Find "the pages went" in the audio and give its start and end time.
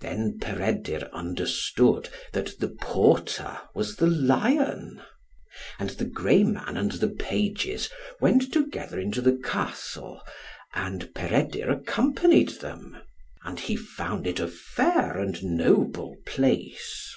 6.92-8.52